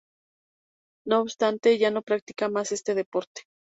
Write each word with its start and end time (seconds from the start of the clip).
No 1.05 1.21
obstante, 1.21 1.77
ya 1.77 1.91
no 1.91 2.01
practica 2.01 2.49
más 2.49 2.71
este 2.71 2.95
deporte. 2.95 3.43